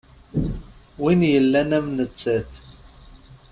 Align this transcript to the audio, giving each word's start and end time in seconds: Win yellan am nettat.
Win 1.01 1.21
yellan 1.31 1.69
am 1.77 1.87
nettat. 1.97 2.49